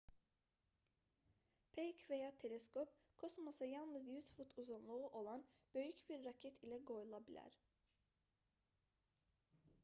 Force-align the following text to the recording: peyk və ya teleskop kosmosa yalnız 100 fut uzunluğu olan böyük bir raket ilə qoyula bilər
peyk 1.79 1.99
və 2.11 2.17
ya 2.19 2.31
teleskop 2.43 2.95
kosmosa 3.23 3.67
yalnız 3.73 4.07
100 4.15 4.31
fut 4.39 4.57
uzunluğu 4.63 5.03
olan 5.21 5.45
böyük 5.77 6.03
bir 6.09 6.25
raket 6.29 6.59
ilə 6.69 6.81
qoyula 6.91 7.21
bilər 7.29 7.61